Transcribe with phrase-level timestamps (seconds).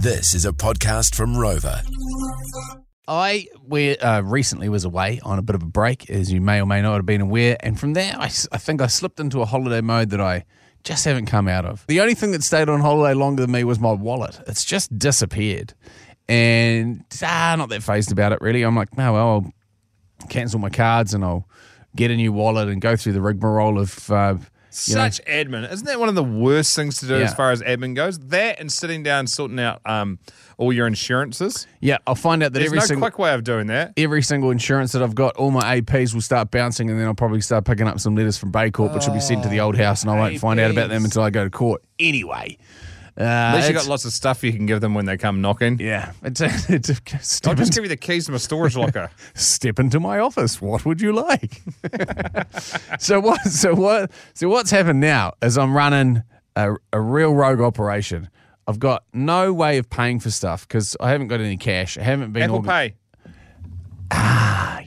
[0.00, 1.82] This is a podcast from Rova.
[3.08, 6.62] I we, uh, recently was away on a bit of a break, as you may
[6.62, 9.44] or may not have been aware, and from there, I think I slipped into a
[9.44, 10.44] holiday mode that I
[10.84, 11.84] just haven't come out of.
[11.88, 14.38] The only thing that stayed on holiday longer than me was my wallet.
[14.46, 15.74] It's just disappeared,
[16.28, 18.62] and ah, not that phased about it really.
[18.62, 21.48] I'm like, no, well, I'll cancel my cards and I'll
[21.96, 24.08] get a new wallet and go through the rigmarole of.
[24.12, 24.36] Uh,
[24.86, 25.70] you know, Such admin.
[25.72, 28.18] Isn't that one of the worst things to do as far as admin goes?
[28.18, 30.18] That and sitting down sorting out um,
[30.58, 31.66] all your insurances.
[31.80, 33.94] yeah, I'll find out that There's every no single quick way of doing that.
[33.96, 37.14] every single insurance that I've got, all my APs will start bouncing, and then I'll
[37.14, 39.76] probably start picking up some letters from Baycorp, which will be sent to the old
[39.76, 41.82] house, and I won't find out about them until I go to court.
[41.98, 42.58] Anyway,
[43.18, 45.40] uh, At least you got lots of stuff you can give them when they come
[45.40, 45.78] knocking.
[45.80, 49.10] yeah, it's a, it's a I'll just give you the keys to my storage locker.
[49.34, 50.60] step into my office.
[50.62, 51.62] What would you like?
[52.98, 53.40] so what?
[53.42, 54.10] So what?
[54.34, 56.22] So what's happened now is I'm running
[56.56, 58.28] a, a real rogue operation.
[58.66, 61.96] I've got no way of paying for stuff because I haven't got any cash.
[61.96, 62.94] I haven't been Apple organ- Pay.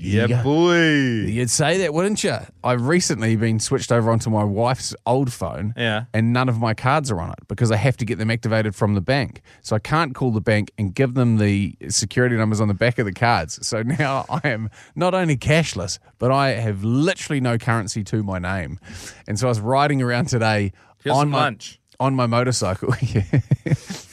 [0.01, 0.43] Ah, Yeah, yeah.
[0.43, 0.81] boy.
[1.29, 2.35] You'd say that, wouldn't you?
[2.63, 5.73] I've recently been switched over onto my wife's old phone.
[5.77, 6.05] Yeah.
[6.13, 8.73] And none of my cards are on it because I have to get them activated
[8.75, 9.41] from the bank.
[9.61, 12.97] So I can't call the bank and give them the security numbers on the back
[12.99, 13.65] of the cards.
[13.65, 18.39] So now I am not only cashless, but I have literally no currency to my
[18.39, 18.79] name.
[19.27, 21.55] And so I was riding around today Here's on some my
[21.99, 22.93] on my motorcycle.
[23.01, 23.23] yeah.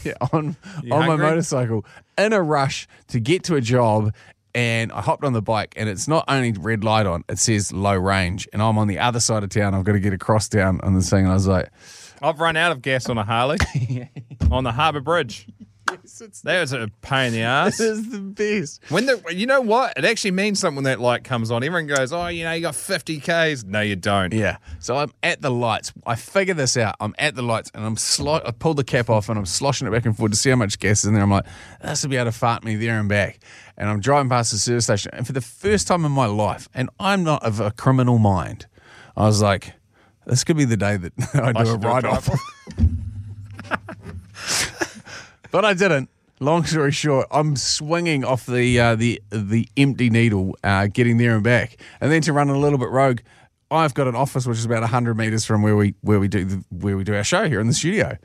[0.05, 1.85] yeah, on You on my motorcycle
[2.19, 4.13] in a rush to get to a job.
[4.55, 7.73] And I hopped on the bike, and it's not only red light on; it says
[7.73, 8.49] low range.
[8.53, 9.75] And I'm on the other side of town.
[9.75, 11.25] I've got to get across town on this thing.
[11.25, 11.71] And I was like,
[12.23, 13.59] I've run out of gas on a Harley
[14.51, 15.47] on the Harbour Bridge.
[16.45, 17.79] That was a pain in the ass.
[17.79, 19.95] "This is the best." When the you know what?
[19.97, 21.63] It actually means something when that light comes on.
[21.63, 23.65] Everyone goes, Oh, you know, you got 50 Ks.
[23.65, 24.33] No, you don't.
[24.33, 24.59] Yeah.
[24.79, 25.93] So I'm at the lights.
[26.07, 26.97] I figure this out.
[27.01, 29.87] I'm at the lights, and I'm slo- I pulled the cap off, and I'm sloshing
[29.87, 31.23] it back and forth to see how much gas is in there.
[31.23, 31.47] I'm like,
[31.83, 33.41] this will be able to fart me there and back.
[33.77, 36.69] And I'm driving past the service station, and for the first time in my life,
[36.75, 38.67] and I'm not of a criminal mind,
[39.17, 39.73] I was like,
[40.27, 42.29] this could be the day that I do do a write off.
[45.51, 46.11] but I didn't.
[46.41, 51.35] Long story short, I'm swinging off the uh, the the empty needle, uh, getting there
[51.35, 53.21] and back, and then to run a little bit rogue.
[53.71, 56.45] I've got an office which is about hundred meters from where we where we do
[56.45, 58.17] the, where we do our show here in the studio.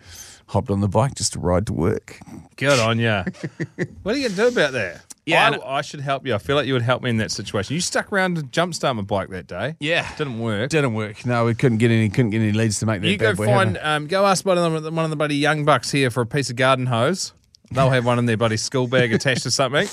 [0.48, 2.20] Hopped on the bike just to ride to work.
[2.56, 3.10] Good on you.
[4.04, 5.02] what are you going to do about that?
[5.26, 6.36] Yeah, I, I should help you.
[6.36, 7.74] I feel like you would help me in that situation.
[7.76, 9.76] You stuck around to jumpstart my bike that day.
[9.80, 10.70] Yeah, Didn't work.
[10.70, 11.26] Didn't work.
[11.26, 13.08] No, we couldn't get any couldn't get any leads to make that.
[13.08, 15.64] you go boy find, um, go ask one of, them, one of the bloody young
[15.64, 17.34] bucks here for a piece of garden hose.
[17.72, 19.88] They'll have one in their bloody school bag attached to something.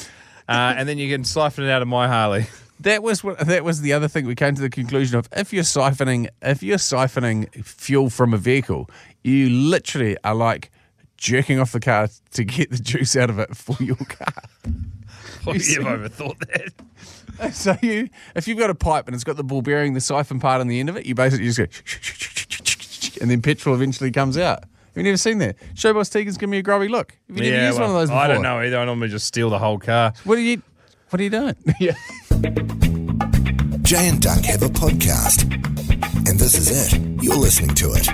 [0.48, 2.46] Uh, and then you can siphon it out of my Harley.
[2.80, 5.52] That was what that was the other thing we came to the conclusion of if
[5.52, 8.90] you're siphoning if you're siphoning fuel from a vehicle,
[9.22, 10.70] you literally are like
[11.18, 14.32] jerking off the car to get the juice out of it for your car.
[15.46, 16.72] You've see- overthought that.
[17.54, 20.40] So you if you've got a pipe and it's got the ball bearing the siphon
[20.40, 24.36] part on the end of it, you basically just go and then petrol eventually comes
[24.36, 24.60] out.
[24.60, 25.56] Have you never seen that?
[25.74, 27.16] Showboss Tegan's giving me a grubby look.
[27.28, 28.22] Have you never used one of those before?
[28.22, 28.76] I don't know either.
[28.76, 30.12] I normally just steal the whole car.
[30.24, 30.60] What are you
[31.08, 31.56] what are you doing?
[31.80, 31.94] yeah.
[33.82, 35.42] Jay and Doug have a podcast.
[36.28, 37.00] And this is it.
[37.22, 38.06] You're listening to it.